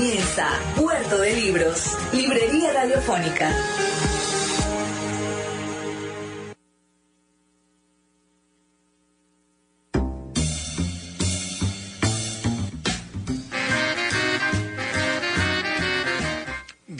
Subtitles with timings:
[0.00, 3.50] Comienza Puerto de Libros, Librería Radiofónica.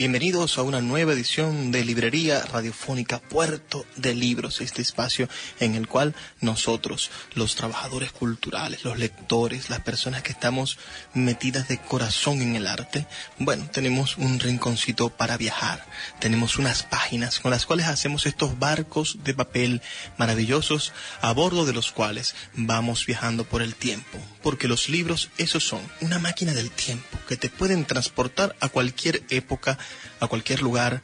[0.01, 5.29] Bienvenidos a una nueva edición de Librería Radiofónica Puerto de Libros, este espacio
[5.59, 10.79] en el cual nosotros, los trabajadores culturales, los lectores, las personas que estamos
[11.13, 13.05] metidas de corazón en el arte,
[13.37, 15.85] bueno, tenemos un rinconcito para viajar,
[16.17, 19.83] tenemos unas páginas con las cuales hacemos estos barcos de papel
[20.17, 25.63] maravillosos a bordo de los cuales vamos viajando por el tiempo, porque los libros esos
[25.63, 29.77] son una máquina del tiempo que te pueden transportar a cualquier época
[30.19, 31.01] a cualquier lugar,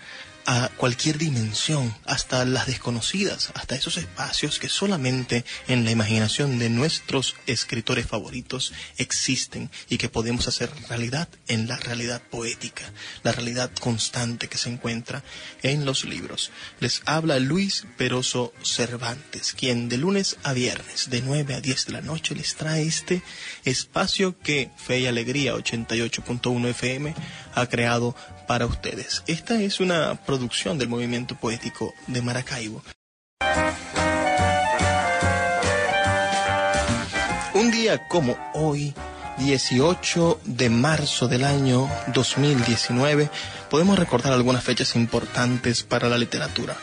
[0.49, 6.69] a cualquier dimensión, hasta las desconocidas, hasta esos espacios que solamente en la imaginación de
[6.69, 12.83] nuestros escritores favoritos existen y que podemos hacer realidad en la realidad poética,
[13.23, 15.21] la realidad constante que se encuentra
[15.63, 16.51] en los libros.
[16.79, 21.91] Les habla Luis Peroso Cervantes, quien de lunes a viernes, de 9 a 10 de
[21.91, 23.21] la noche, les trae este
[23.65, 27.13] espacio que Fe y Alegría 88.1 FM
[27.53, 28.15] ha creado
[28.47, 29.23] para ustedes.
[29.27, 32.83] Esta es una producción del movimiento poético de Maracaibo.
[37.53, 38.93] Un día como hoy,
[39.39, 43.29] 18 de marzo del año 2019,
[43.69, 46.75] podemos recordar algunas fechas importantes para la literatura.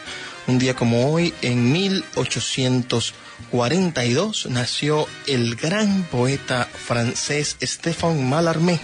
[0.46, 8.78] Un día como hoy, en 1842, nació el gran poeta francés Stéphane Mallarmé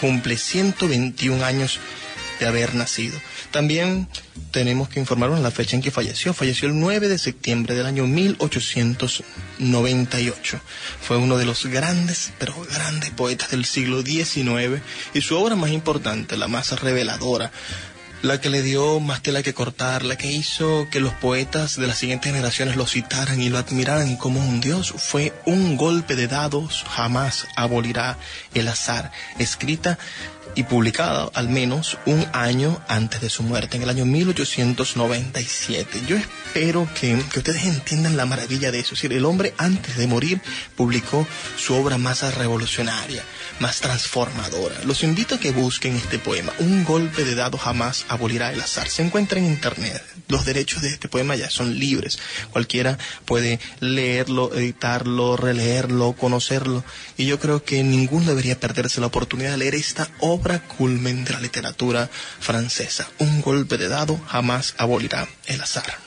[0.00, 1.80] cumple 121 años
[2.38, 3.18] de haber nacido.
[3.50, 4.08] También
[4.50, 6.32] tenemos que informarnos la fecha en que falleció.
[6.34, 10.60] Falleció el 9 de septiembre del año 1898.
[11.00, 14.82] Fue uno de los grandes, pero grandes poetas del siglo XIX
[15.14, 17.50] y su obra más importante, la más reveladora,
[18.22, 21.86] la que le dio más tela que cortar, la que hizo que los poetas de
[21.86, 26.26] las siguientes generaciones lo citaran y lo admiraran como un dios, fue Un golpe de
[26.26, 28.18] dados jamás abolirá
[28.54, 29.98] el azar, escrita
[30.54, 36.02] y publicada al menos un año antes de su muerte, en el año 1897.
[36.06, 38.94] Yo espero que, ustedes entiendan la maravilla de eso.
[38.94, 40.40] Es decir, el hombre antes de morir
[40.76, 43.22] publicó su obra más revolucionaria,
[43.60, 44.76] más transformadora.
[44.84, 46.52] Los invito a que busquen este poema.
[46.58, 48.88] Un golpe de dado jamás abolirá el azar.
[48.88, 50.02] Se encuentra en internet.
[50.28, 52.18] Los derechos de este poema ya son libres.
[52.50, 56.84] Cualquiera puede leerlo, editarlo, releerlo, conocerlo.
[57.16, 61.32] Y yo creo que ninguno debería perderse la oportunidad de leer esta obra culmen de
[61.32, 62.08] la literatura
[62.40, 63.08] francesa.
[63.18, 65.98] Un golpe de dado jamás abolirá el azar.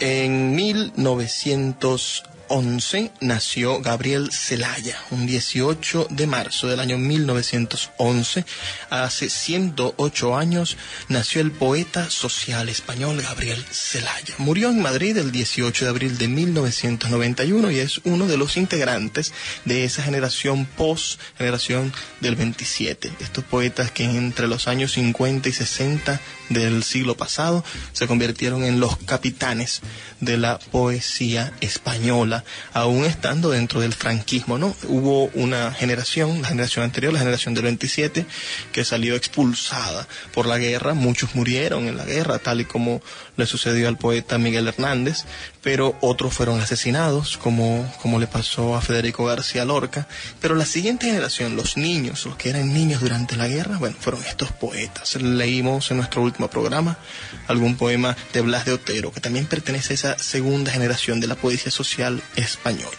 [0.00, 8.44] En 1900 11 nació Gabriel Celaya, un 18 de marzo del año 1911.
[8.90, 10.76] Hace 108 años
[11.08, 14.34] nació el poeta social español Gabriel Celaya.
[14.38, 19.32] Murió en Madrid el 18 de abril de 1991 y es uno de los integrantes
[19.64, 23.12] de esa generación post generación del 27.
[23.20, 28.80] Estos poetas que entre los años 50 y 60 del siglo pasado se convirtieron en
[28.80, 29.82] los capitanes
[30.20, 32.37] de la poesía española,
[32.72, 34.74] aún estando dentro del franquismo, ¿no?
[34.88, 38.26] Hubo una generación, la generación anterior, la generación del 27,
[38.72, 43.02] que salió expulsada por la guerra, muchos murieron en la guerra, tal y como
[43.36, 45.24] le sucedió al poeta Miguel Hernández,
[45.62, 50.06] pero otros fueron asesinados, como, como le pasó a Federico García Lorca,
[50.40, 54.22] pero la siguiente generación, los niños, los que eran niños durante la guerra, bueno, fueron
[54.24, 55.16] estos poetas.
[55.16, 56.98] Leímos en nuestro último programa,
[57.46, 61.34] algún poema de Blas de Otero, que también pertenece a esa segunda generación de la
[61.34, 62.96] poesía social española.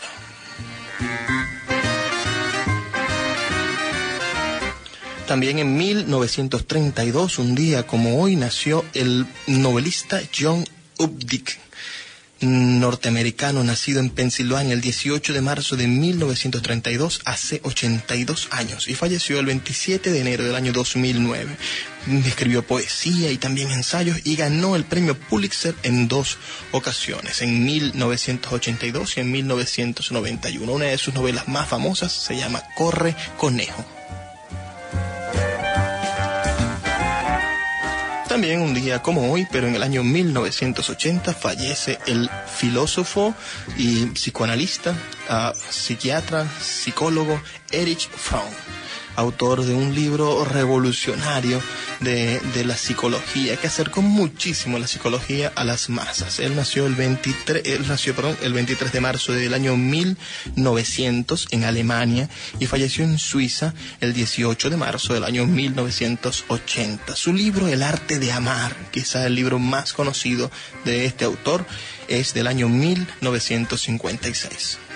[5.27, 10.65] También en 1932, un día como hoy, nació el novelista John
[10.97, 11.68] Updike
[12.41, 19.39] norteamericano nacido en Pensilvania el 18 de marzo de 1932, hace 82 años, y falleció
[19.39, 21.57] el 27 de enero del año 2009.
[22.25, 26.37] Escribió poesía y también ensayos y ganó el premio Pulitzer en dos
[26.71, 30.71] ocasiones, en 1982 y en 1991.
[30.71, 33.85] Una de sus novelas más famosas se llama Corre Conejo.
[38.39, 43.35] También un día como hoy, pero en el año 1980, fallece el filósofo
[43.75, 44.91] y psicoanalista,
[45.29, 48.47] uh, psiquiatra, psicólogo Erich Fromm
[49.19, 51.61] autor de un libro revolucionario
[51.99, 56.39] de, la psicología, que acercó muchísimo la psicología a las masas.
[56.39, 61.63] Él nació el 23, él nació, perdón, el 23 de marzo del año 1900 en
[61.63, 62.29] Alemania
[62.59, 67.15] y falleció en Suiza el 18 de marzo del año 1980.
[67.15, 70.51] Su libro El arte de amar, quizá el libro más conocido
[70.85, 71.65] de este autor,
[72.07, 74.88] es del año 1956.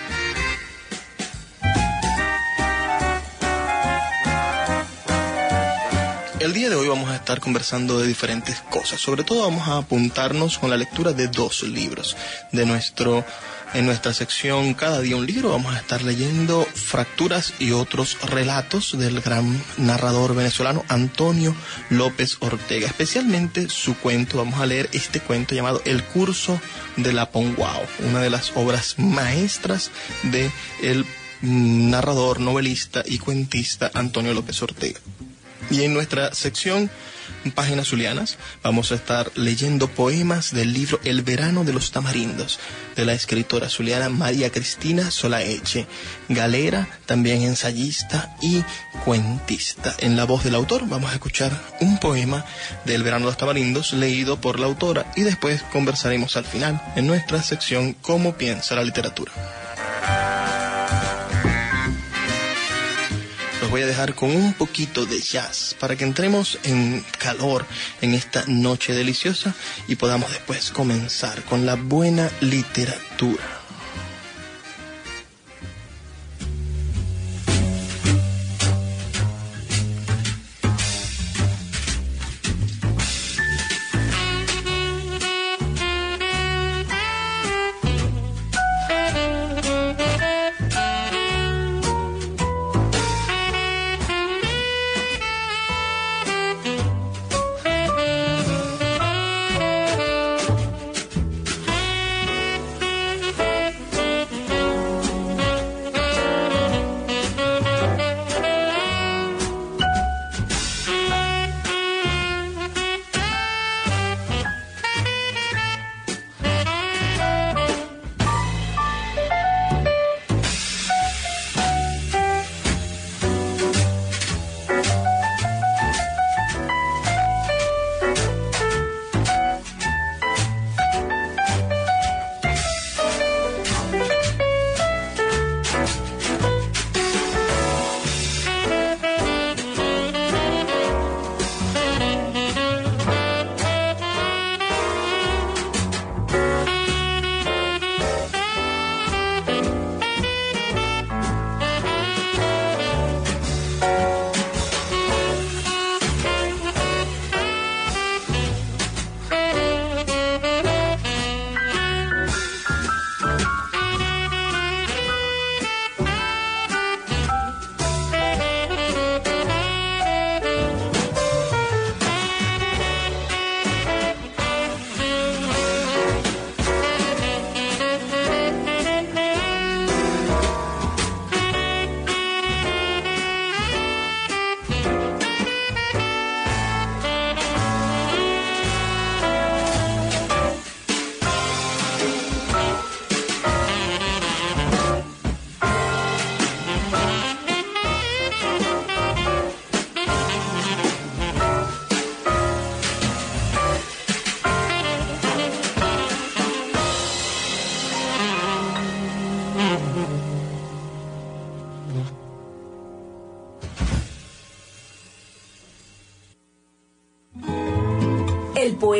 [6.44, 9.00] El día de hoy vamos a estar conversando de diferentes cosas.
[9.00, 12.18] Sobre todo vamos a apuntarnos con la lectura de dos libros.
[12.52, 13.24] De nuestro,
[13.72, 18.98] en nuestra sección Cada día un libro vamos a estar leyendo Fracturas y otros relatos
[18.98, 21.56] del gran narrador venezolano Antonio
[21.88, 22.88] López Ortega.
[22.88, 24.36] Especialmente su cuento.
[24.36, 26.60] Vamos a leer este cuento llamado El curso
[26.98, 27.86] de la Ponguao.
[28.00, 29.90] Una de las obras maestras
[30.24, 30.50] de
[30.82, 31.06] el
[31.40, 35.00] narrador, novelista y cuentista Antonio López Ortega.
[35.70, 36.90] Y en nuestra sección
[37.54, 42.58] Páginas Zulianas vamos a estar leyendo poemas del libro El verano de los tamarindos
[42.96, 45.86] de la escritora zuliana María Cristina Solaeche,
[46.28, 48.62] galera, también ensayista y
[49.04, 49.94] cuentista.
[49.98, 52.44] En la voz del autor vamos a escuchar un poema
[52.84, 57.06] del verano de los tamarindos leído por la autora y después conversaremos al final en
[57.06, 59.63] nuestra sección Cómo piensa la literatura.
[63.74, 67.66] Voy a dejar con un poquito de jazz para que entremos en calor
[68.02, 69.52] en esta noche deliciosa
[69.88, 73.63] y podamos después comenzar con la buena literatura.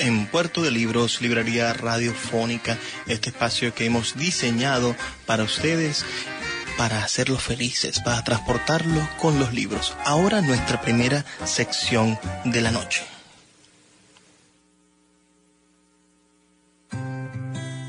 [0.00, 4.96] En Puerto de Libros, Librería Radiofónica, este espacio que hemos diseñado
[5.26, 6.04] para ustedes
[6.76, 9.94] para hacerlos felices, para transportarlos con los libros.
[10.04, 13.04] Ahora nuestra primera sección de la noche.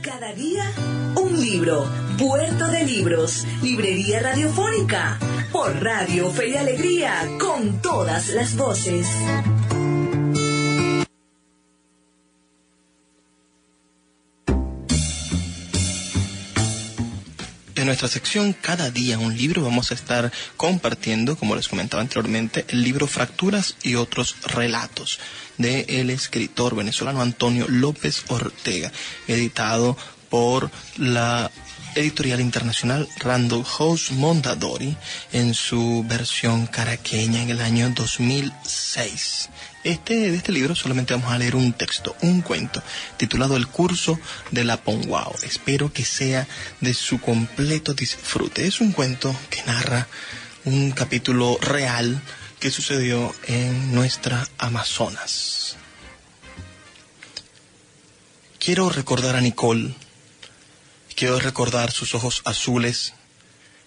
[0.03, 0.71] Cada día
[1.15, 1.89] un libro.
[2.19, 3.47] Puerto de Libros.
[3.63, 5.17] Librería Radiofónica.
[5.51, 7.27] Por Radio Fe y Alegría.
[7.39, 9.07] Con todas las voces.
[17.91, 22.83] Nuestra sección Cada día un libro vamos a estar compartiendo, como les comentaba anteriormente, el
[22.83, 25.19] libro Fracturas y otros relatos
[25.57, 28.93] del el escritor venezolano Antonio López Ortega,
[29.27, 29.97] editado
[30.29, 31.51] por la
[31.95, 34.95] editorial internacional Randall House Mondadori
[35.33, 39.49] en su versión caraqueña en el año 2006.
[39.83, 42.83] Este, de este libro solamente vamos a leer un texto, un cuento,
[43.17, 44.19] titulado El curso
[44.51, 45.35] de la Ponguao.
[45.43, 46.47] Espero que sea
[46.81, 48.67] de su completo disfrute.
[48.67, 50.07] Es un cuento que narra
[50.65, 52.21] un capítulo real
[52.59, 55.77] que sucedió en nuestra Amazonas.
[58.59, 59.95] Quiero recordar a Nicole,
[61.15, 63.13] quiero recordar sus ojos azules,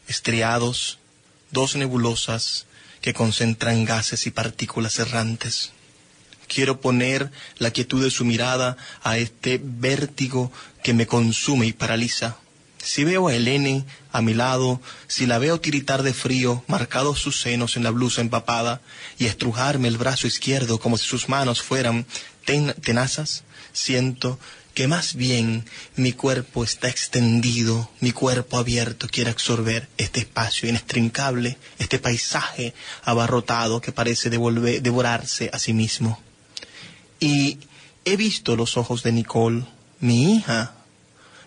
[0.09, 0.99] estriados,
[1.51, 2.67] dos nebulosas
[3.01, 5.73] que concentran gases y partículas errantes
[6.47, 10.53] quiero poner la quietud de su mirada a este vértigo
[10.83, 12.37] que me consume y paraliza.
[12.83, 17.41] Si veo a Helene a mi lado, si la veo tiritar de frío, marcados sus
[17.41, 18.83] senos en la blusa empapada,
[19.19, 22.07] y estrujarme el brazo izquierdo como si sus manos fueran
[22.45, 24.39] tenazas, siento
[24.75, 25.65] que más bien
[25.95, 33.81] mi cuerpo está extendido, mi cuerpo abierto quiere absorber este espacio inextrincable, este paisaje abarrotado
[33.81, 36.21] que parece devorarse a sí mismo.
[37.21, 37.59] Y
[38.05, 39.65] he visto los ojos de Nicole,
[40.01, 40.75] mi hija,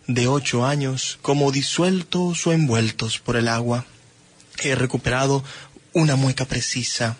[0.07, 3.85] de ocho años, como disueltos o envueltos por el agua.
[4.63, 5.43] He recuperado
[5.91, 7.17] una mueca precisa,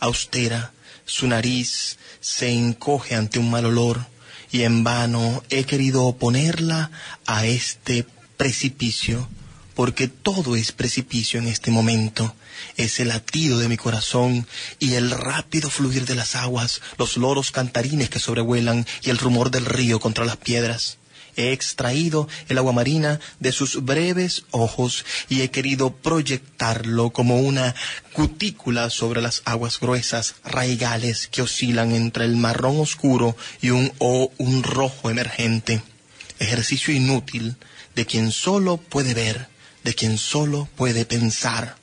[0.00, 0.72] austera,
[1.06, 4.13] su nariz se encoge ante un mal olor
[4.54, 6.92] y en vano he querido oponerla
[7.26, 8.06] a este
[8.36, 9.28] precipicio
[9.74, 12.32] porque todo es precipicio en este momento.
[12.76, 14.46] Es el latido de mi corazón
[14.78, 19.50] y el rápido fluir de las aguas, los loros cantarines que sobrevuelan y el rumor
[19.50, 20.98] del río contra las piedras.
[21.36, 27.74] He extraído el agua marina de sus breves ojos y he querido proyectarlo como una
[28.12, 34.32] cutícula sobre las aguas gruesas, raigales que oscilan entre el marrón oscuro y un, o
[34.38, 35.82] un rojo emergente.
[36.38, 37.56] Ejercicio inútil
[37.94, 41.76] de quien solo puede ver de quien solo puede pensar.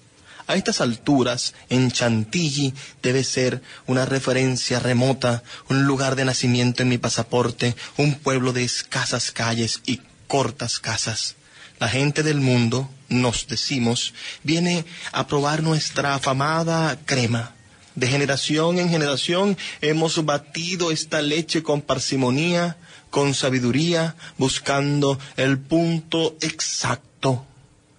[0.52, 6.90] A estas alturas, en Chantilly debe ser una referencia remota, un lugar de nacimiento en
[6.90, 11.38] mi pasaporte, un pueblo de escasas calles y cortas casas.
[11.80, 17.56] La gente del mundo, nos decimos, viene a probar nuestra afamada crema.
[17.96, 22.76] De generación en generación hemos batido esta leche con parsimonía,
[23.10, 27.48] con sabiduría, buscando el punto exacto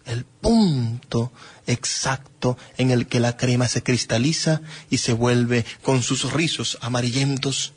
[0.07, 1.33] el punto
[1.67, 7.73] exacto en el que la crema se cristaliza y se vuelve con sus rizos amarillentos.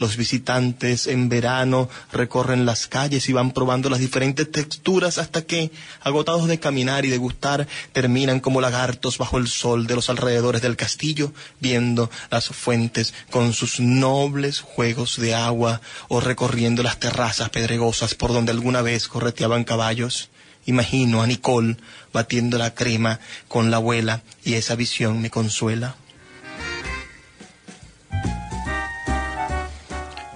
[0.00, 5.70] Los visitantes en verano recorren las calles y van probando las diferentes texturas hasta que,
[6.00, 10.62] agotados de caminar y de gustar, terminan como lagartos bajo el sol de los alrededores
[10.62, 17.50] del castillo, viendo las fuentes con sus nobles juegos de agua o recorriendo las terrazas
[17.50, 20.30] pedregosas por donde alguna vez correteaban caballos.
[20.70, 21.76] Imagino a Nicole
[22.12, 25.96] batiendo la crema con la abuela y esa visión me consuela.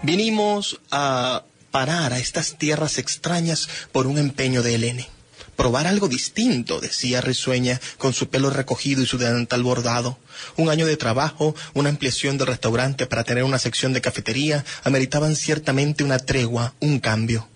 [0.03, 5.09] Vinimos a parar a estas tierras extrañas por un empeño de Helene.
[5.55, 10.19] Probar algo distinto, decía risueña, con su pelo recogido y su delantal bordado.
[10.57, 15.37] Un año de trabajo, una ampliación del restaurante para tener una sección de cafetería, ameritaban
[15.37, 17.54] ciertamente una tregua, un cambio.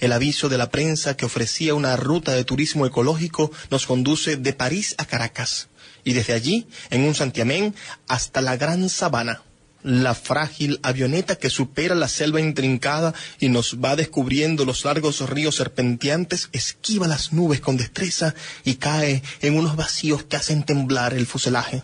[0.00, 4.52] El aviso de la prensa que ofrecía una ruta de turismo ecológico nos conduce de
[4.52, 5.68] París a Caracas
[6.04, 7.74] y desde allí, en un santiamén,
[8.06, 9.42] hasta la Gran Sabana,
[9.82, 15.56] la frágil avioneta que supera la selva intrincada y nos va descubriendo los largos ríos
[15.56, 21.26] serpenteantes, esquiva las nubes con destreza y cae en unos vacíos que hacen temblar el
[21.26, 21.82] fuselaje.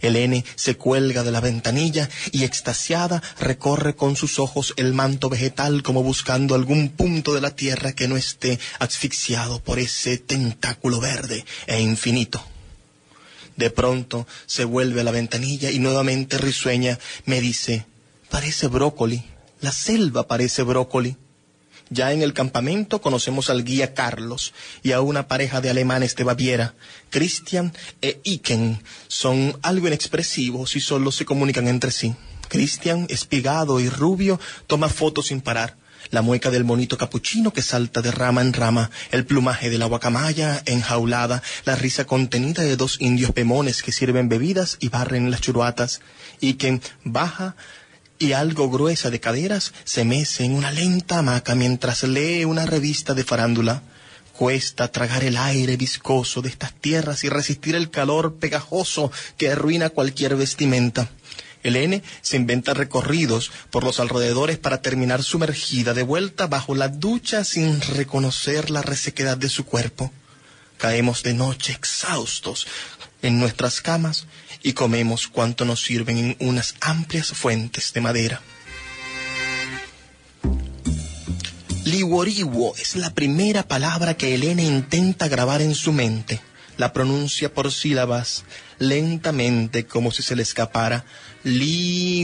[0.00, 5.82] Helene se cuelga de la ventanilla y extasiada recorre con sus ojos el manto vegetal
[5.82, 11.44] como buscando algún punto de la tierra que no esté asfixiado por ese tentáculo verde
[11.66, 12.42] e infinito.
[13.56, 17.84] De pronto se vuelve a la ventanilla y nuevamente risueña me dice,
[18.30, 19.22] parece brócoli,
[19.60, 21.16] la selva parece brócoli.
[21.90, 26.22] Ya en el campamento conocemos al guía Carlos y a una pareja de alemanes de
[26.22, 26.74] Baviera.
[27.10, 32.14] Christian e Iken son algo inexpresivos y solo se comunican entre sí.
[32.48, 35.76] Christian, espigado y rubio, toma fotos sin parar.
[36.10, 39.86] la mueca del monito capuchino que salta de rama en rama, el plumaje de la
[39.86, 45.40] guacamaya enjaulada, la risa contenida de dos indios pemones que sirven bebidas y barren las
[45.40, 46.00] churuatas,
[46.40, 47.54] y que baja
[48.20, 53.14] y algo gruesa de caderas se mece en una lenta hamaca mientras lee una revista
[53.14, 53.82] de farándula.
[54.36, 59.88] Cuesta tragar el aire viscoso de estas tierras y resistir el calor pegajoso que arruina
[59.88, 61.08] cualquier vestimenta.
[61.62, 67.42] Elene se inventa recorridos por los alrededores para terminar sumergida de vuelta bajo la ducha
[67.42, 70.12] sin reconocer la resequedad de su cuerpo.
[70.76, 72.66] Caemos de noche exhaustos
[73.22, 74.26] en nuestras camas
[74.62, 78.40] y comemos cuanto nos sirven en unas amplias fuentes de madera.
[81.84, 86.40] Liworiwo es la primera palabra que Elena intenta grabar en su mente.
[86.80, 88.44] La pronuncia por sílabas,
[88.78, 91.04] lentamente, como si se le escapara.
[91.44, 92.16] Liworiwo,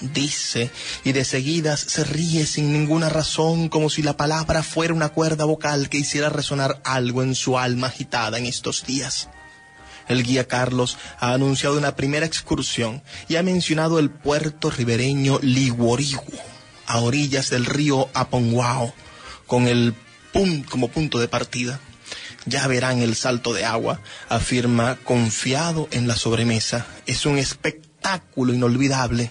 [0.00, 0.70] dice,
[1.04, 5.44] y de seguidas se ríe sin ninguna razón, como si la palabra fuera una cuerda
[5.44, 9.28] vocal que hiciera resonar algo en su alma agitada en estos días.
[10.08, 16.24] El guía Carlos ha anunciado una primera excursión y ha mencionado el puerto ribereño Liworiwo
[16.86, 18.94] a orillas del río Aponguao,
[19.46, 19.94] con el
[20.70, 21.78] como punto de partida.
[22.46, 26.86] Ya verán el salto de agua, afirma confiado en la sobremesa.
[27.06, 29.30] Es un espectáculo inolvidable.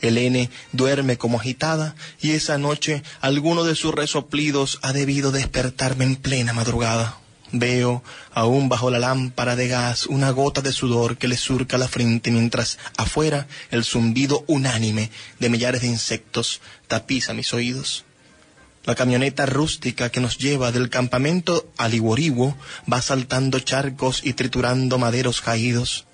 [0.00, 6.16] Elene duerme como agitada y esa noche alguno de sus resoplidos ha debido despertarme en
[6.16, 7.18] plena madrugada.
[7.52, 11.88] Veo, aún bajo la lámpara de gas, una gota de sudor que le surca la
[11.88, 18.04] frente mientras afuera el zumbido unánime de millares de insectos tapiza mis oídos.
[18.84, 22.56] La camioneta rústica que nos lleva del campamento al Iguoriwo
[22.90, 26.06] va saltando charcos y triturando maderos caídos.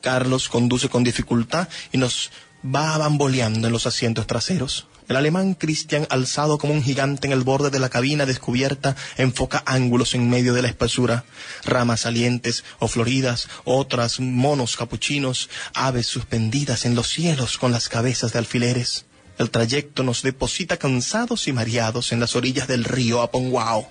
[0.00, 2.30] Carlos conduce con dificultad y nos
[2.64, 4.86] va bamboleando en los asientos traseros.
[5.06, 9.62] El alemán Christian, alzado como un gigante en el borde de la cabina descubierta, enfoca
[9.66, 11.24] ángulos en medio de la espesura,
[11.64, 18.32] ramas salientes o floridas, otras monos capuchinos, aves suspendidas en los cielos con las cabezas
[18.32, 19.04] de alfileres.
[19.38, 23.90] El trayecto nos deposita cansados y mareados en las orillas del río Aponguao.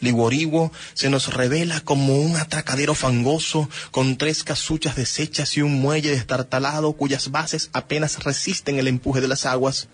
[0.00, 6.10] Liworiwo se nos revela como un atracadero fangoso con tres casuchas deshechas y un muelle
[6.10, 9.88] destartalado cuyas bases apenas resisten el empuje de las aguas.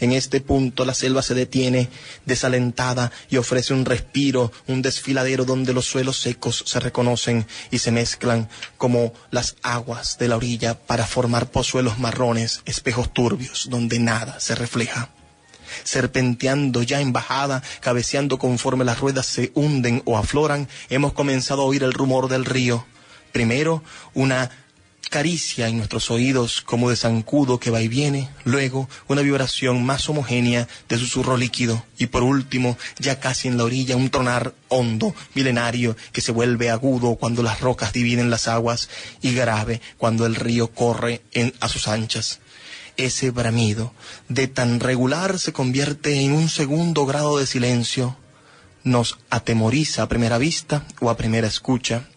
[0.00, 1.88] En este punto la selva se detiene,
[2.26, 7.92] desalentada, y ofrece un respiro, un desfiladero donde los suelos secos se reconocen y se
[7.92, 14.40] mezclan como las aguas de la orilla para formar pozuelos marrones, espejos turbios, donde nada
[14.40, 15.10] se refleja
[15.84, 21.64] serpenteando ya en bajada, cabeceando conforme las ruedas se hunden o afloran, hemos comenzado a
[21.64, 22.84] oír el rumor del río.
[23.32, 24.50] Primero, una
[25.12, 30.08] caricia en nuestros oídos como de zancudo que va y viene, luego una vibración más
[30.08, 35.14] homogénea de susurro líquido y por último, ya casi en la orilla, un tronar hondo,
[35.34, 38.88] milenario, que se vuelve agudo cuando las rocas dividen las aguas
[39.20, 42.40] y grave cuando el río corre en, a sus anchas.
[42.96, 43.92] Ese bramido,
[44.30, 48.16] de tan regular, se convierte en un segundo grado de silencio,
[48.82, 52.08] nos atemoriza a primera vista o a primera escucha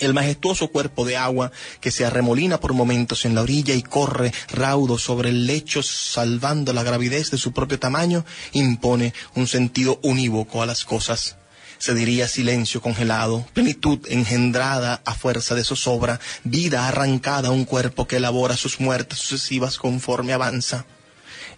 [0.00, 4.32] el majestuoso cuerpo de agua que se arremolina por momentos en la orilla y corre
[4.48, 10.62] raudo sobre el lecho salvando la gravidez de su propio tamaño, impone un sentido unívoco
[10.62, 11.36] a las cosas.
[11.78, 18.08] Se diría silencio congelado, plenitud engendrada a fuerza de zozobra, vida arrancada a un cuerpo
[18.08, 20.86] que elabora sus muertes sucesivas conforme avanza.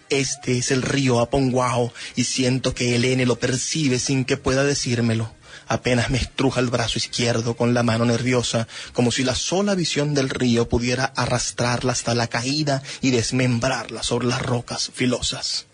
[0.09, 5.31] Este es el río Aponguao y siento que Elene lo percibe sin que pueda decírmelo
[5.71, 10.13] apenas me estruja el brazo izquierdo con la mano nerviosa, como si la sola visión
[10.13, 15.67] del río pudiera arrastrarla hasta la caída y desmembrarla sobre las rocas filosas.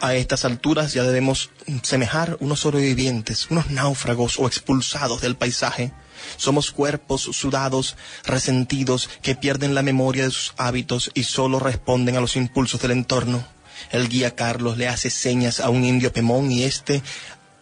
[0.00, 1.50] A estas alturas ya debemos
[1.82, 5.90] semejar unos sobrevivientes, unos náufragos o expulsados del paisaje.
[6.36, 12.20] Somos cuerpos sudados, resentidos, que pierden la memoria de sus hábitos y solo responden a
[12.20, 13.55] los impulsos del entorno.
[13.90, 17.02] El guía Carlos le hace señas a un indio pemón y éste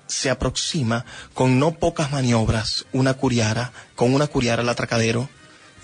[0.07, 5.29] se aproxima con no pocas maniobras, una curiara, con una curiara al atracadero,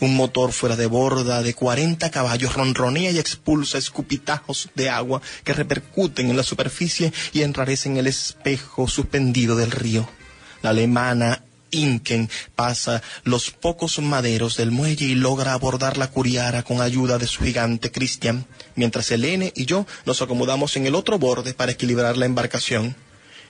[0.01, 5.53] un motor fuera de borda de 40 caballos ronronea y expulsa escupitajos de agua que
[5.53, 10.09] repercuten en la superficie y enrarecen el espejo suspendido del río.
[10.63, 16.81] La alemana Inken pasa los pocos maderos del muelle y logra abordar la curiara con
[16.81, 21.55] ayuda de su gigante Christian, mientras Elene y yo nos acomodamos en el otro borde
[21.55, 22.97] para equilibrar la embarcación.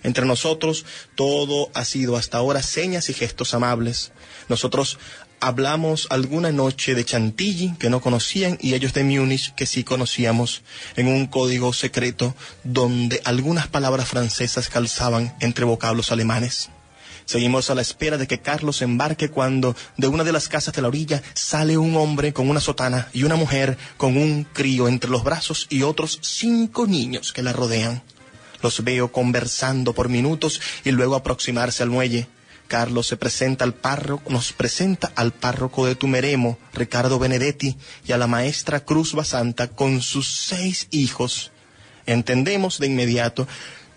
[0.02, 4.12] Entre nosotros todo ha sido hasta ahora señas y gestos amables.
[4.48, 4.98] Nosotros
[5.40, 10.62] hablamos alguna noche de Chantilly que no conocían y ellos de Múnich que sí conocíamos
[10.96, 16.70] en un código secreto donde algunas palabras francesas calzaban entre vocablos alemanes.
[17.30, 20.82] Seguimos a la espera de que Carlos embarque cuando de una de las casas de
[20.82, 25.08] la orilla sale un hombre con una sotana y una mujer con un crío entre
[25.08, 28.02] los brazos y otros cinco niños que la rodean.
[28.64, 32.26] Los veo conversando por minutos y luego aproximarse al muelle.
[32.66, 38.18] Carlos se presenta al párroco, nos presenta al párroco de Tumeremo, Ricardo Benedetti, y a
[38.18, 41.52] la maestra Cruz Basanta con sus seis hijos.
[42.06, 43.46] Entendemos de inmediato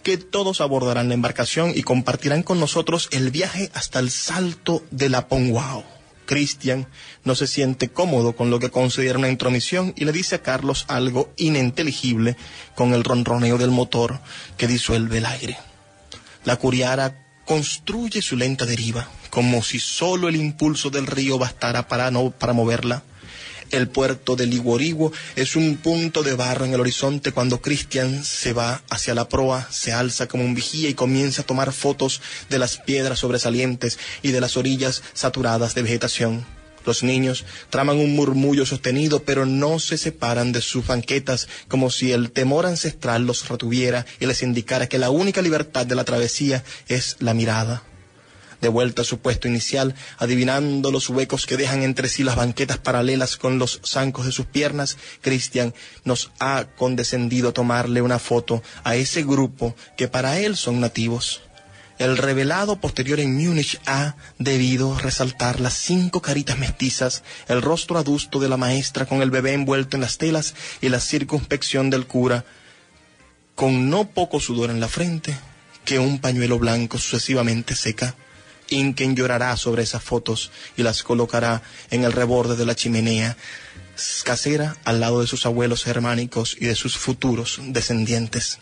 [0.04, 5.10] que todos abordarán la embarcación y compartirán con nosotros el viaje hasta el salto de
[5.10, 5.84] la Ponguao.
[6.26, 6.88] Cristian
[7.24, 10.86] no se siente cómodo con lo que considera una intromisión y le dice a Carlos
[10.88, 12.38] algo ininteligible
[12.76, 14.20] con el ronroneo del motor
[14.58, 15.58] que disuelve el aire.
[16.46, 22.12] La curiara construye su lenta deriva, como si solo el impulso del río bastara para,
[22.12, 23.04] no, para moverla.
[23.72, 28.54] El puerto de Liguoriguo es un punto de barro en el horizonte cuando Cristian se
[28.54, 32.60] va hacia la proa, se alza como un vigía y comienza a tomar fotos de
[32.60, 36.46] las piedras sobresalientes y de las orillas saturadas de vegetación.
[36.86, 42.12] Los niños traman un murmullo sostenido, pero no se separan de sus banquetas, como si
[42.12, 46.64] el temor ancestral los retuviera y les indicara que la única libertad de la travesía
[46.88, 47.84] es la mirada.
[48.64, 52.78] De vuelta a su puesto inicial, adivinando los huecos que dejan entre sí las banquetas
[52.78, 55.74] paralelas con los zancos de sus piernas, Cristian
[56.06, 61.42] nos ha condescendido tomarle una foto a ese grupo que para él son nativos.
[61.98, 68.40] El revelado posterior en Múnich ha debido resaltar las cinco caritas mestizas, el rostro adusto
[68.40, 72.46] de la maestra con el bebé envuelto en las telas y la circunspección del cura,
[73.56, 75.36] con no poco sudor en la frente,
[75.84, 78.16] que un pañuelo blanco sucesivamente seca.
[78.70, 83.38] Inken llorará sobre esas fotos y las colocará en el reborde de la chimenea
[84.24, 88.60] casera al lado de sus abuelos germánicos y de sus futuros descendientes.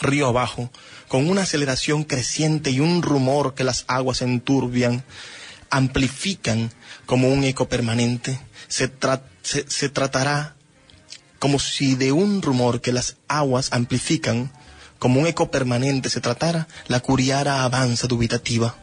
[0.00, 0.70] Río abajo,
[1.08, 5.04] con una aceleración creciente y un rumor que las aguas enturbian,
[5.70, 6.70] amplifican
[7.06, 8.38] como un eco permanente.
[8.68, 8.90] Se,
[9.42, 10.56] se, tratará
[11.38, 14.52] como si de un rumor que las aguas amplifican,
[14.98, 18.76] como un eco permanente se tratara, la curiara avanza dubitativa.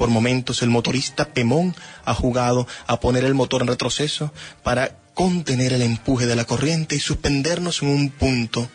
[0.00, 4.32] Por momentos el motorista Pemón ha jugado a poner el motor en retroceso
[4.62, 8.66] para contener el empuje de la corriente y suspendernos en un punto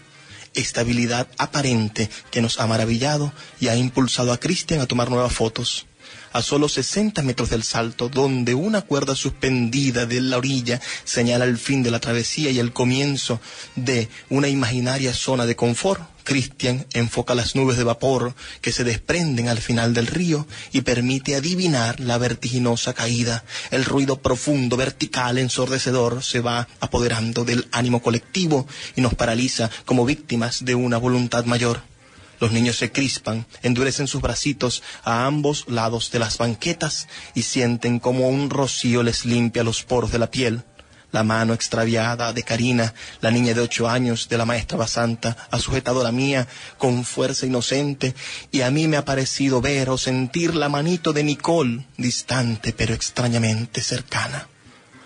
[0.54, 5.88] estabilidad aparente que nos ha maravillado y ha impulsado a Cristian a tomar nuevas fotos.
[6.36, 11.58] A solo 60 metros del salto, donde una cuerda suspendida de la orilla señala el
[11.58, 13.40] fin de la travesía y el comienzo
[13.78, 19.48] de una imaginaria zona de confort, Christian enfoca las nubes de vapor que se desprenden
[19.48, 23.46] al final del río y permite adivinar la vertiginosa caída.
[23.72, 28.68] El ruido profundo, vertical, ensordecedor se va apoderando del ánimo colectivo
[28.98, 31.95] y nos paraliza como víctimas de una voluntad mayor.
[32.40, 38.00] Los niños se crispan, endurecen sus bracitos a ambos lados de las banquetas y sienten
[38.00, 40.64] como un rocío les limpia los poros de la piel.
[41.12, 45.60] La mano extraviada de Karina, la niña de ocho años de la maestra Basanta, ha
[45.60, 46.46] sujetado la mía
[46.78, 48.14] con fuerza inocente
[48.52, 52.94] y a mí me ha parecido ver o sentir la manito de Nicole, distante pero
[52.94, 54.50] extrañamente cercana.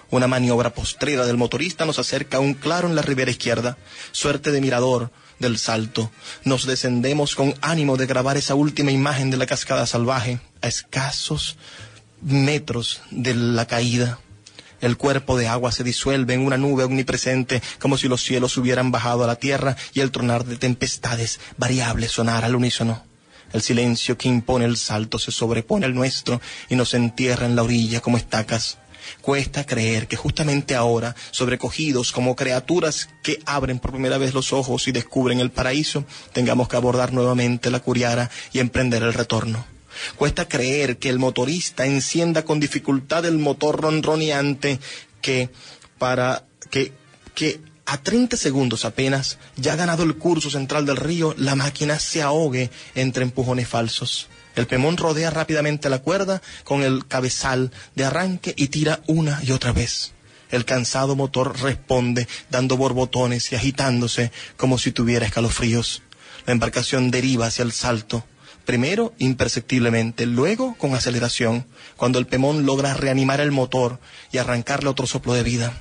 [0.10, 3.78] Una maniobra postrera del motorista nos acerca a un claro en la ribera izquierda,
[4.12, 6.12] suerte de mirador, del salto.
[6.43, 11.58] Nos descendemos con ánimo de grabar esa última imagen de la cascada salvaje a escasos
[12.21, 14.19] metros de la caída.
[14.82, 18.91] El cuerpo de agua se disuelve en una nube omnipresente, como si los cielos hubieran
[18.91, 23.04] bajado a la tierra y el tronar de tempestades variables sonara al unísono.
[23.52, 27.63] El silencio que impone el salto se sobrepone al nuestro y nos entierra en la
[27.63, 28.78] orilla como estacas.
[29.22, 34.88] Cuesta creer que justamente ahora, sobrecogidos como criaturas que abren por primera vez los ojos
[34.88, 39.65] y descubren el paraíso, tengamos que abordar nuevamente la curiara y emprender el retorno.
[40.15, 44.80] Cuesta creer que el motorista encienda con dificultad el motor ronroneante
[45.22, 45.50] que
[45.98, 46.93] para que,
[47.36, 52.22] que a 30 segundos apenas, ya ganado el curso central del río, la máquina se
[52.22, 54.28] ahogue entre empujones falsos.
[54.60, 59.52] El pemón rodea rápidamente la cuerda con el cabezal de arranque y tira una y
[59.52, 60.12] otra vez.
[60.52, 66.02] El cansado motor responde, dando borbotones y agitándose como si tuviera escalofríos.
[66.45, 68.26] La embarcación deriva hacia el salto
[68.65, 74.02] primero imperceptiblemente, luego con aceleración, cuando el pemón logra reanimar el motor
[74.34, 75.72] y arrancarle otro soplo de vida.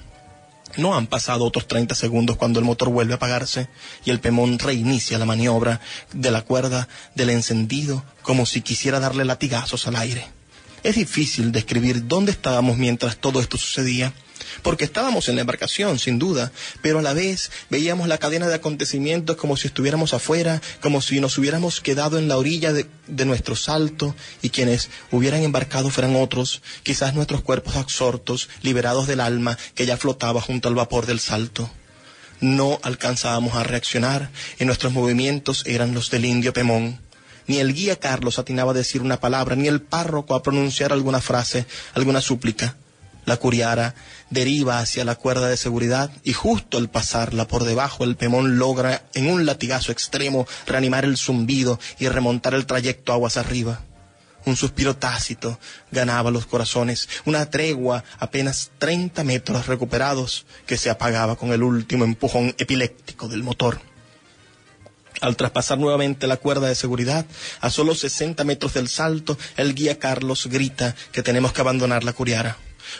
[0.77, 3.69] No han pasado otros 30 segundos cuando el motor vuelve a apagarse
[4.05, 5.81] y el pemón reinicia la maniobra
[6.13, 10.27] de la cuerda del encendido como si quisiera darle latigazos al aire.
[10.83, 14.13] Es difícil describir dónde estábamos mientras todo esto sucedía
[14.63, 18.55] porque estábamos en la embarcación, sin duda, pero a la vez veíamos la cadena de
[18.55, 22.87] acontecimientos como si estuviéramos afuera, como si nos hubiéramos quedado en la orilla de,
[23.25, 29.59] nuestro salto y quienes hubieran embarcado fueran otros, quizás nuestros cuerpos absortos, liberados del alma
[29.75, 31.71] que ya flotaba junto al vapor del salto.
[32.41, 37.01] No alcanzábamos a reaccionar y nuestros movimientos eran los del indio Pemón.
[37.49, 41.21] Ni el guía Carlos atinaba a decir una palabra, ni el párroco a pronunciar alguna
[41.21, 42.77] frase, alguna súplica.
[43.29, 43.95] La curiara
[44.31, 49.03] deriva hacia la cuerda de seguridad y justo al pasarla por debajo el pemón logra
[49.13, 53.83] en un latigazo extremo reanimar el zumbido y remontar el trayecto aguas arriba.
[54.47, 55.61] Un suspiro tácito
[55.91, 62.07] ganaba los corazones, una tregua apenas 30 metros recuperados que se apagaba con el último
[62.07, 63.79] empujón epiléptico del motor.
[65.21, 67.27] Al traspasar nuevamente la cuerda de seguridad,
[67.61, 72.15] a solo 60 metros del salto, el guía Carlos grita que tenemos que abandonar la
[72.15, 72.57] curiara.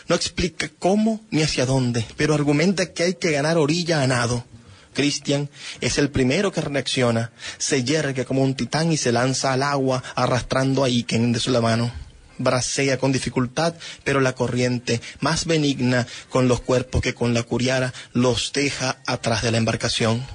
[0.07, 4.45] No explica cómo ni hacia dónde, pero argumenta que hay que ganar orilla a nado.
[4.93, 5.49] Christian
[5.81, 10.03] es el primero que reacciona, se yergue como un titán y se lanza al agua
[10.15, 11.91] arrastrando a Iken de su la mano.
[12.37, 17.93] Bracea con dificultad, pero la corriente, más benigna con los cuerpos que con la curiara,
[18.13, 20.25] los deja atrás de la embarcación.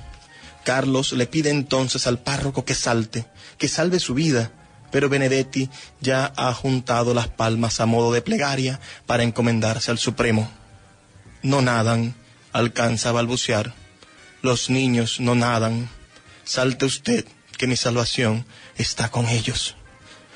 [0.64, 3.26] Carlos le pide entonces al párroco que salte,
[3.58, 4.50] que salve su vida,
[4.94, 5.68] pero Benedetti
[6.00, 10.48] ya ha juntado las palmas a modo de plegaria para encomendarse al Supremo.
[11.42, 12.14] No nadan,
[12.52, 13.74] alcanza a balbucear.
[14.40, 15.88] Los niños no nadan.
[16.44, 17.24] Salte usted,
[17.58, 19.74] que mi salvación está con ellos.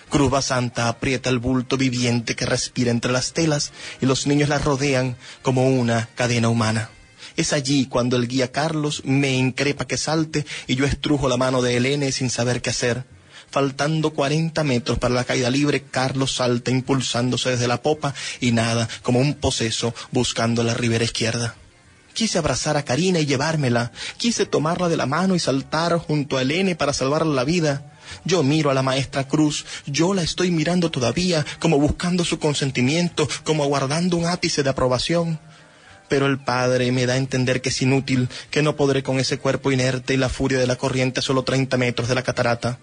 [0.09, 4.59] Cruz Santa aprieta el bulto viviente que respira entre las telas y los niños la
[4.59, 6.91] rodean como una cadena humana.
[7.37, 11.63] Es allí cuando el guía Carlos me increpa que salte y yo estrujo la mano
[11.63, 13.18] de Helene sin saber qué hacer
[13.51, 18.89] Faltando 40 metros para la caída libre, Carlos salta impulsándose desde la popa y nada,
[19.03, 21.55] como un poseso, buscando la ribera izquierda.
[22.13, 23.93] Quise abrazar a Karina y llevármela.
[24.17, 27.93] Quise tomarla de la mano y saltar junto a Elene para salvarle la vida.
[28.25, 33.29] Yo miro a la maestra Cruz, yo la estoy mirando todavía, como buscando su consentimiento,
[33.45, 35.39] como aguardando un ápice de aprobación.
[36.09, 39.39] Pero el padre me da a entender que es inútil, que no podré con ese
[39.39, 42.81] cuerpo inerte y la furia de la corriente a solo 30 metros de la catarata.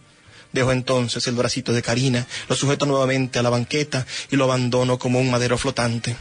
[0.55, 4.97] Dejo entonces el bracito de Karina, lo sujeto nuevamente a la banqueta y lo abandono
[4.97, 6.15] como un madero flotante.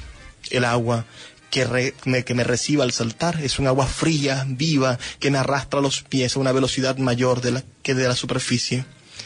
[0.51, 1.05] El agua
[1.51, 5.81] que, me, que me reciba al saltar es un agua fría, viva, que me arrastra
[5.81, 8.85] los pies a una velocidad mayor de la, que de la superficie.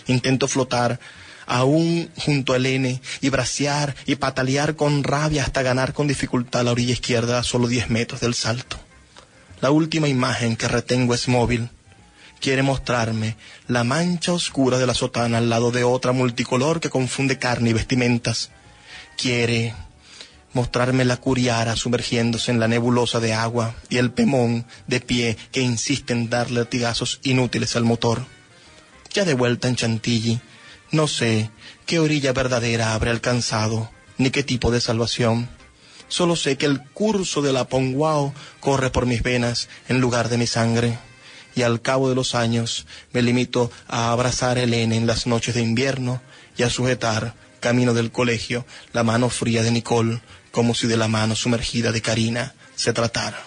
[0.09, 1.01] Intento flotar
[1.47, 6.73] aún junto al N y bracear y patalear con rabia hasta ganar con dificultad la
[6.73, 8.77] orilla izquierda a solo diez metros del salto.
[9.63, 11.71] La última imagen que retengo es móvil
[12.41, 17.39] quiere mostrarme la mancha oscura de la sotana al lado de otra multicolor que confunde
[17.39, 18.51] carne y vestimentas.
[19.17, 19.75] Quiere
[20.53, 25.61] mostrarme la curiara sumergiéndose en la nebulosa de agua y el pemón de pie que
[25.61, 28.25] insiste en darle latigazos inútiles al motor.
[29.13, 30.41] Ya de vuelta en Chantilly,
[30.91, 31.51] no sé
[31.87, 35.49] qué orilla verdadera habré alcanzado, ni qué tipo de salvación.
[36.09, 40.39] Solo sé que el curso de la Ponguao corre por mis venas en lugar de
[40.39, 40.99] mi sangre
[41.59, 45.57] y al cabo de los años me limito a abrazar a Elena en las noches
[45.57, 46.23] de invierno
[46.57, 50.21] y a sujetar, camino del colegio, la mano fría de Nicole,
[50.53, 53.43] como si de la mano sumergida de Karina se tratara.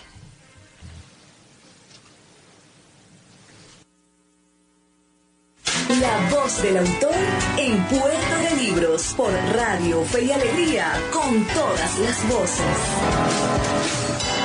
[6.01, 7.15] La voz del autor
[7.57, 14.40] en Puerto de Libros por Radio Fe y Alegría con todas las voces.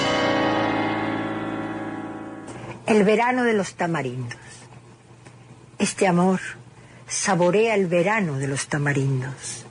[2.87, 4.39] El verano de los tamarindos.
[5.77, 6.41] Este amor
[7.09, 9.67] saborea el verano de los tamarindos,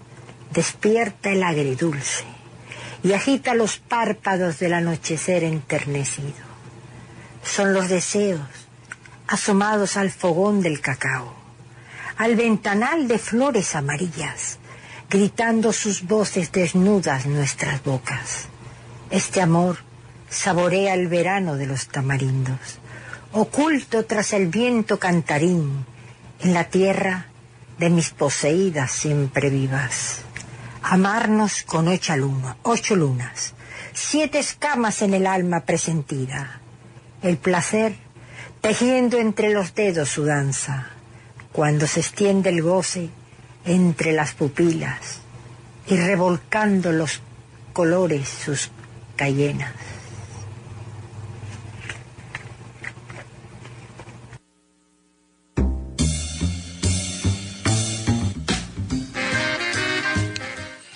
[0.52, 2.26] despierta el agridulce
[3.04, 6.44] y agita los párpados del anochecer enternecido.
[7.42, 8.42] Son los deseos
[9.28, 11.34] asomados al fogón del cacao,
[12.18, 14.60] al ventanal de flores amarillas,
[15.10, 18.50] gritando sus voces desnudas nuestras bocas.
[19.10, 19.78] Este amor
[20.30, 22.82] saborea el verano de los tamarindos
[23.38, 25.86] oculto tras el viento cantarín,
[26.40, 27.26] en la tierra
[27.78, 30.22] de mis poseídas siempre vivas.
[30.82, 32.14] Amarnos con ocho,
[32.64, 33.54] ocho lunas,
[33.94, 36.62] siete escamas en el alma presentida,
[37.24, 37.98] el placer
[38.62, 40.92] tejiendo entre los dedos su danza,
[41.52, 43.10] cuando se extiende el goce
[43.66, 45.20] entre las pupilas
[45.88, 47.22] y revolcando los
[47.74, 48.72] colores sus
[49.18, 49.74] cayenas.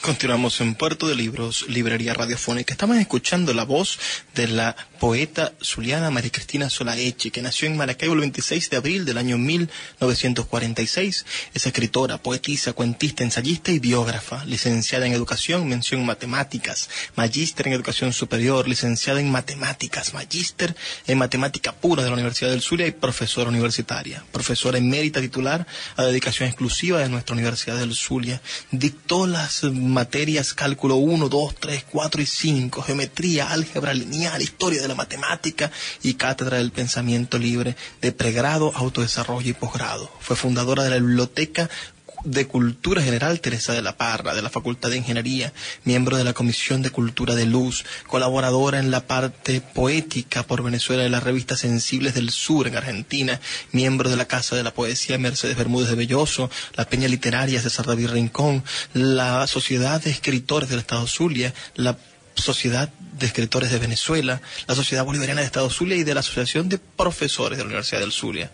[0.09, 2.73] Continuamos en Puerto de Libros, Librería Radiofónica.
[2.73, 3.99] Estamos escuchando la voz
[4.33, 9.05] de la poeta zuliana María Cristina Solaeche, que nació en Maracaibo el 26 de abril
[9.05, 11.25] del año 1946.
[11.53, 17.73] Es escritora, poetisa, cuentista, ensayista y biógrafa, licenciada en Educación, mención en Matemáticas, magíster en
[17.73, 22.91] Educación Superior, licenciada en Matemáticas, magíster en Matemática Pura de la Universidad del Zulia y
[22.91, 24.25] profesora universitaria.
[24.31, 25.67] Profesora emérita titular
[25.97, 28.41] a dedicación exclusiva de nuestra Universidad del Zulia.
[28.71, 29.63] Dictó las
[29.99, 35.71] materias cálculo 1, 2, 3, 4 y 5, geometría, álgebra lineal, historia de la matemática
[36.01, 40.09] y cátedra del pensamiento libre de pregrado, autodesarrollo y posgrado.
[40.21, 41.69] Fue fundadora de la biblioteca
[42.23, 45.53] de Cultura General Teresa de la Parra, de la Facultad de Ingeniería,
[45.83, 51.03] miembro de la Comisión de Cultura de Luz, colaboradora en la parte poética por Venezuela
[51.03, 53.39] de la revista Sensibles del Sur en Argentina,
[53.71, 57.85] miembro de la Casa de la Poesía Mercedes Bermúdez de Belloso, la Peña Literaria César
[57.85, 61.97] David Rincón, la Sociedad de Escritores del Estado Zulia, la
[62.35, 66.69] Sociedad de Escritores de Venezuela, la Sociedad Bolivariana de Estado Zulia y de la Asociación
[66.69, 68.51] de Profesores de la Universidad del Zulia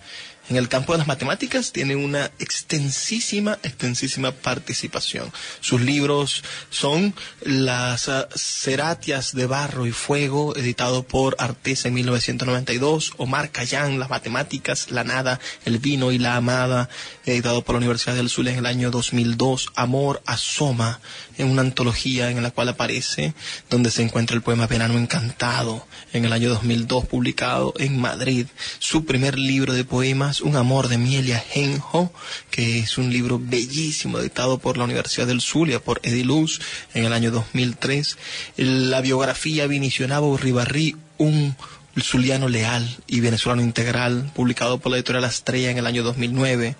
[0.49, 5.31] en el campo de las matemáticas tiene una extensísima, extensísima participación.
[5.59, 13.51] Sus libros son Las Ceratias de Barro y Fuego, editado por Artesa en 1992, Omar
[13.51, 16.89] Cayán, Las Matemáticas, La Nada, El Vino y la Amada,
[17.25, 20.99] editado por la Universidad del Sur en el año 2002, Amor Asoma,
[21.37, 23.33] en una antología en la cual aparece,
[23.69, 28.47] donde se encuentra el poema Verano Encantado, en el año 2002, publicado en Madrid.
[28.79, 32.11] Su primer libro de poemas, Un amor de Mielia Genjo,
[32.51, 36.61] que es un libro bellísimo, editado por la Universidad del Zulia, por Ediluz,
[36.93, 38.17] en el año 2003.
[38.57, 41.55] La biografía Vinicionabo Urribarri, un
[42.01, 46.75] Zuliano Leal y Venezolano Integral, publicado por la editorial Estrella en el año 2009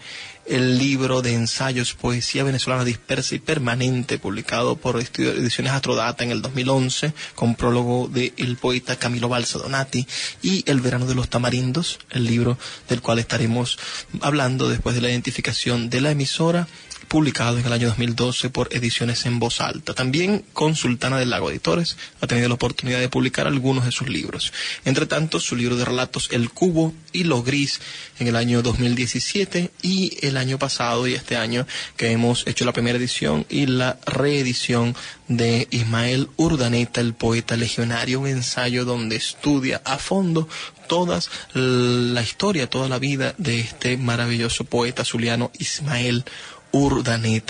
[0.45, 6.41] el libro de ensayos Poesía Venezolana Dispersa y Permanente, publicado por Ediciones Astrodata en el
[6.41, 10.07] 2011, con prólogo del poeta Camilo Balsa Donati,
[10.41, 12.57] y El Verano de los Tamarindos, el libro
[12.89, 13.77] del cual estaremos
[14.21, 16.67] hablando después de la identificación de la emisora
[17.07, 19.93] publicado en el año 2012 por Ediciones en Voz Alta.
[19.93, 24.09] También con Sultana del Lago Editores ha tenido la oportunidad de publicar algunos de sus
[24.09, 24.51] libros.
[24.83, 27.79] Entre tanto, su libro de relatos El Cubo y Lo Gris
[28.19, 31.65] en el año 2017 y el año pasado y este año
[31.97, 34.95] que hemos hecho la primera edición y la reedición
[35.27, 40.47] de Ismael Urdaneta, el poeta legionario, un ensayo donde estudia a fondo
[40.87, 41.19] toda
[41.53, 46.54] la historia, toda la vida de este maravilloso poeta zuliano Ismael Urdaneta,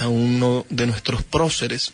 [0.08, 1.94] uno de nuestros próceres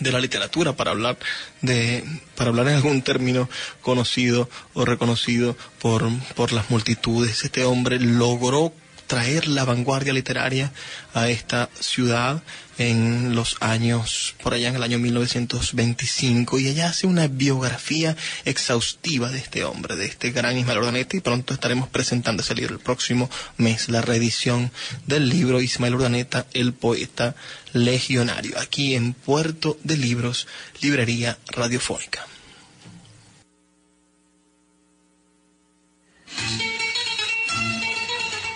[0.00, 1.18] de la literatura para hablar
[1.60, 3.48] de para hablar en algún término
[3.80, 7.44] conocido o reconocido por, por las multitudes.
[7.44, 8.72] Este hombre logró
[9.06, 10.72] traer la vanguardia literaria
[11.12, 12.42] a esta ciudad
[12.78, 19.30] en los años, por allá en el año 1925, y ella hace una biografía exhaustiva
[19.30, 22.80] de este hombre, de este gran Ismael Urdaneta, y pronto estaremos presentando ese libro el
[22.80, 24.70] próximo mes, la reedición
[25.06, 27.34] del libro Ismael Urdaneta, el poeta
[27.72, 30.46] legionario, aquí en Puerto de Libros,
[30.80, 32.26] Librería Radiofónica.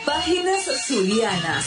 [0.04, 1.66] Páginas Zulianas,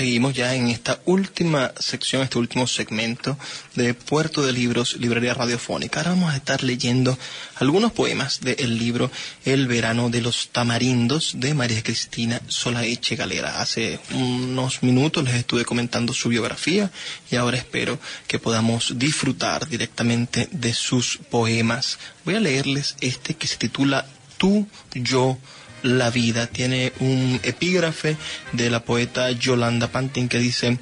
[0.00, 3.36] Seguimos ya en esta última sección, este último segmento
[3.74, 6.00] de Puerto de Libros, Librería Radiofónica.
[6.00, 7.18] Ahora vamos a estar leyendo
[7.56, 9.10] algunos poemas del libro
[9.44, 13.60] El verano de los tamarindos de María Cristina Solaeche Galera.
[13.60, 16.90] Hace unos minutos les estuve comentando su biografía
[17.30, 21.98] y ahora espero que podamos disfrutar directamente de sus poemas.
[22.24, 24.06] Voy a leerles este que se titula
[24.38, 25.36] Tú, yo,
[25.82, 26.46] la vida.
[26.46, 28.16] Tiene un epígrafe
[28.52, 30.78] de la poeta Yolanda Pantin que dice,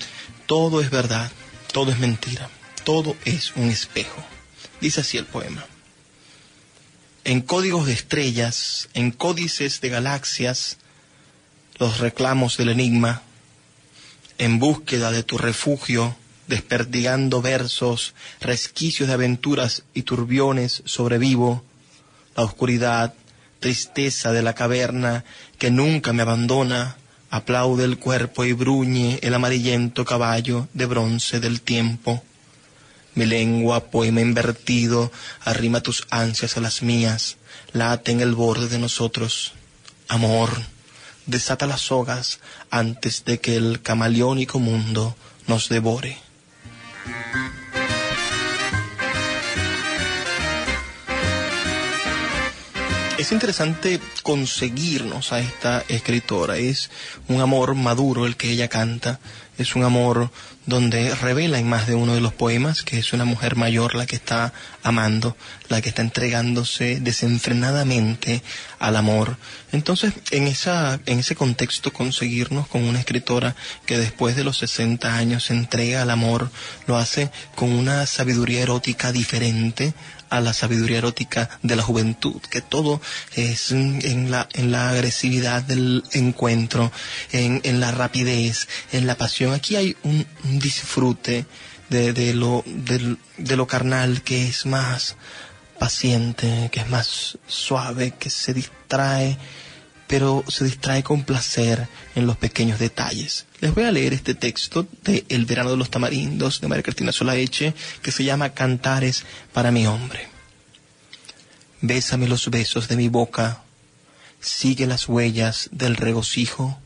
[0.46, 1.30] todo es verdad,
[1.72, 2.48] todo es mentira,
[2.84, 4.24] todo es un espejo.
[4.80, 5.66] Dice así el poema.
[7.24, 10.78] En códigos de estrellas, en códices de galaxias,
[11.78, 13.22] los reclamos del enigma,
[14.38, 16.16] en búsqueda de tu refugio,
[16.46, 21.62] desperdigando versos, resquicios de aventuras y turbiones sobrevivo,
[22.36, 23.14] la oscuridad,
[23.60, 25.24] tristeza de la caverna
[25.58, 26.96] que nunca me abandona,
[27.30, 32.22] aplaude el cuerpo y bruñe el amarillento caballo de bronce del tiempo.
[33.14, 35.10] Mi lengua, poema invertido,
[35.44, 37.36] arrima tus ansias a las mías,
[37.72, 39.52] late en el borde de nosotros.
[40.06, 40.50] Amor,
[41.26, 42.40] desata las sogas
[42.70, 46.18] antes de que el camaleónico mundo nos devore.
[53.18, 56.56] Es interesante conseguirnos a esta escritora.
[56.56, 56.88] Es
[57.26, 59.18] un amor maduro el que ella canta.
[59.58, 60.30] Es un amor
[60.66, 64.06] donde revela en más de uno de los poemas que es una mujer mayor la
[64.06, 64.52] que está
[64.84, 65.36] amando,
[65.68, 68.40] la que está entregándose desenfrenadamente
[68.78, 69.36] al amor.
[69.72, 75.16] Entonces, en, esa, en ese contexto, conseguirnos con una escritora que después de los 60
[75.16, 76.52] años se entrega al amor,
[76.86, 79.92] lo hace con una sabiduría erótica diferente
[80.30, 83.00] a la sabiduría erótica de la juventud, que todo
[83.34, 86.92] es en la, en la agresividad del encuentro,
[87.32, 89.52] en, en la rapidez, en la pasión.
[89.52, 90.26] Aquí hay un,
[90.60, 91.46] disfrute
[91.88, 95.16] de, de, lo, de, de lo carnal que es más
[95.78, 99.38] paciente, que es más suave, que se distrae,
[100.08, 103.44] pero se distrae con placer en los pequeños detalles.
[103.60, 107.12] Les voy a leer este texto de El verano de los tamarindos de María Cristina
[107.12, 110.28] Solaeche que se llama Cantares para mi hombre.
[111.82, 113.62] Bésame los besos de mi boca,
[114.40, 116.78] sigue las huellas del regocijo,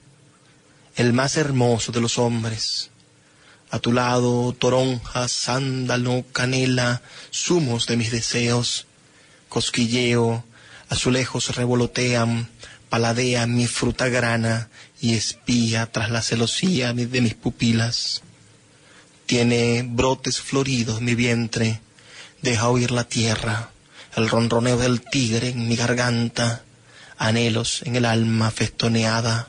[0.97, 2.91] el más hermoso de los hombres.
[3.71, 7.01] A tu lado, toronja, sándalo, canela,
[7.33, 8.87] zumos de mis deseos,
[9.49, 10.45] cosquilleo,
[10.93, 12.51] azulejos revolotean,
[12.91, 14.69] paladean mi fruta grana,
[15.01, 18.23] y espía tras la celosía de mis pupilas.
[19.25, 21.81] Tiene brotes floridos mi vientre,
[22.43, 23.71] deja oír la tierra,
[24.17, 26.63] el ronroneo del tigre en mi garganta,
[27.17, 29.49] anhelos en el alma festoneada,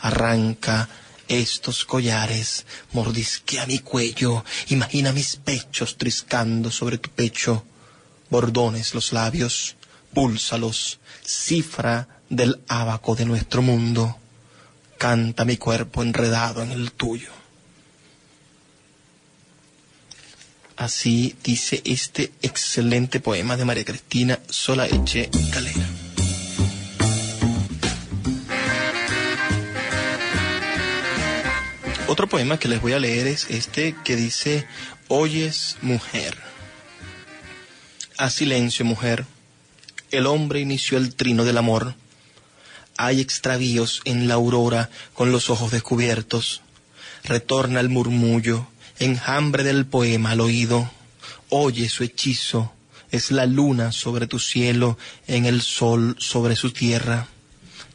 [0.00, 0.88] arranca
[1.26, 7.64] estos collares, mordisquea mi cuello, imagina mis pechos triscando sobre tu pecho,
[8.30, 9.75] bordones los labios,
[10.16, 14.16] púlsalos, cifra del abaco de nuestro mundo
[14.96, 17.28] canta mi cuerpo enredado en el tuyo.
[20.78, 25.86] Así dice este excelente poema de María Cristina Solaeche Calera.
[32.08, 34.66] Otro poema que les voy a leer es este que dice,
[35.08, 36.38] Oyes mujer.
[38.16, 39.26] A silencio mujer,
[40.10, 41.94] el hombre inició el trino del amor
[42.98, 46.62] hay extravíos en la aurora con los ojos descubiertos.
[47.24, 48.66] Retorna el murmullo,
[48.98, 50.90] enjambre del poema al oído.
[51.50, 52.72] Oye su hechizo,
[53.10, 57.28] es la luna sobre tu cielo, en el sol sobre su tierra.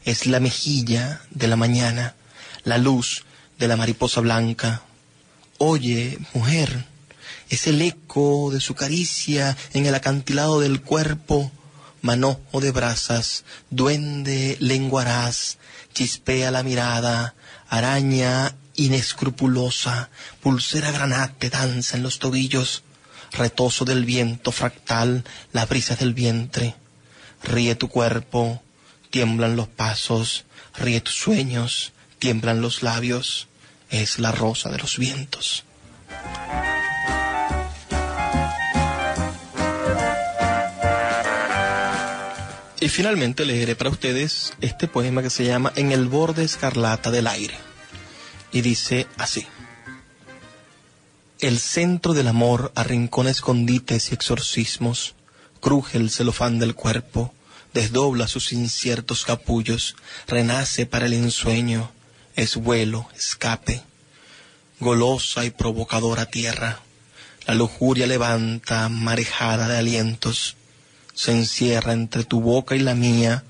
[0.06, 2.16] Es la mejilla de la mañana,
[2.64, 3.24] la luz
[3.58, 4.84] de la mariposa blanca.
[5.58, 6.86] Oye, mujer,
[7.50, 11.52] es el eco de su caricia en el acantilado del cuerpo,
[12.02, 15.58] manojo de brasas, duende lenguaraz,
[15.94, 17.36] chispea la mirada,
[17.70, 20.10] araña inescrupulosa,
[20.42, 22.84] pulsera granate danza en los tobillos,
[23.32, 25.24] retoso del viento fractal,
[25.54, 26.76] la brisa del vientre.
[27.44, 28.62] Ríe tu cuerpo,
[29.10, 30.46] tiemblan los pasos,
[30.78, 33.48] ríe tus sueños, tiemblan los labios,
[33.90, 35.64] es la rosa de los vientos.
[42.82, 47.28] Y finalmente leeré para ustedes este poema que se llama En el borde escarlata del
[47.28, 47.54] aire.
[48.52, 49.46] Y dice así.
[51.40, 55.14] El centro del amor arrincona escondites y exorcismos,
[55.60, 57.36] cruje el celofán del cuerpo,
[57.72, 59.96] desdobla sus inciertos capullos,
[60.28, 61.92] renace para el ensueño,
[62.36, 63.84] es vuelo, escape.
[64.80, 66.80] Golosa y provocadora tierra,
[67.46, 70.56] la lujuria levanta marejada de alientos,
[71.14, 73.44] se encierra entre tu boca y la mía,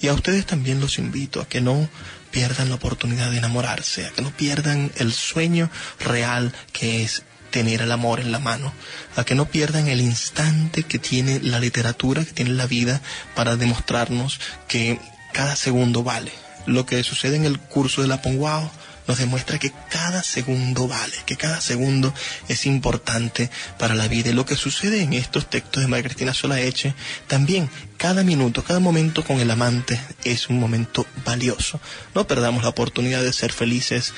[0.00, 1.88] Y a ustedes también los invito a que no
[2.32, 7.80] pierdan la oportunidad de enamorarse, a que no pierdan el sueño real que es tener
[7.80, 8.72] el amor en la mano,
[9.16, 13.00] a que no pierdan el instante que tiene la literatura, que tiene la vida,
[13.34, 15.00] para demostrarnos que
[15.32, 16.32] cada segundo vale.
[16.66, 18.70] Lo que sucede en el curso de la Ponguao
[19.08, 22.12] nos demuestra que cada segundo vale, que cada segundo
[22.48, 24.28] es importante para la vida.
[24.28, 26.94] Y lo que sucede en estos textos de María Cristina Solaeche,
[27.26, 31.80] también cada minuto, cada momento con el amante es un momento valioso.
[32.14, 34.12] No perdamos la oportunidad de ser felices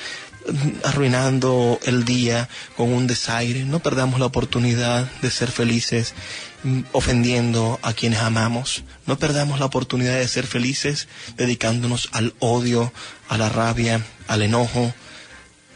[0.83, 3.63] arruinando el día con un desaire.
[3.63, 6.13] No perdamos la oportunidad de ser felices
[6.47, 6.47] mm,
[6.91, 8.83] ofendiendo a quienes amamos.
[9.05, 11.07] No perdamos la oportunidad de ser felices
[11.37, 12.93] dedicándonos al odio,
[13.29, 14.93] a la rabia, al enojo.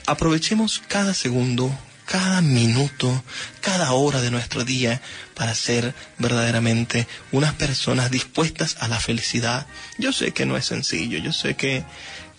[0.05, 1.75] Aprovechemos cada segundo,
[2.05, 3.23] cada minuto,
[3.61, 5.01] cada hora de nuestro día
[5.33, 9.65] para ser verdaderamente unas personas dispuestas a la felicidad.
[9.97, 11.83] Yo sé que no es sencillo, yo sé que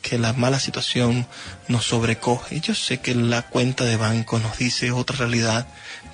[0.06, 1.26] que la mala situación
[1.66, 2.60] nos sobrecoge.
[2.60, 5.66] Yo sé que la cuenta de banco nos dice otra realidad,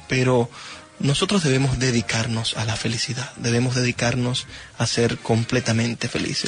[0.08, 0.50] pero
[0.98, 4.46] nosotros debemos dedicarnos a la felicidad, debemos dedicarnos
[4.78, 6.40] a ser completamente felices.